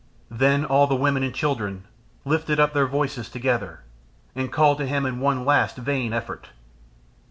[0.31, 1.83] Then all the women and children
[2.25, 3.81] lifted up their voices together,
[4.35, 6.47] and called to him in one last vain effort.